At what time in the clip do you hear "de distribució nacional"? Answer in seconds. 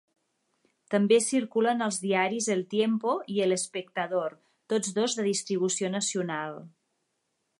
5.19-6.61